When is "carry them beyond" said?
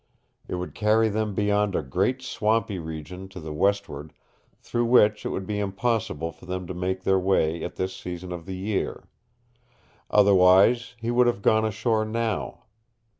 0.73-1.75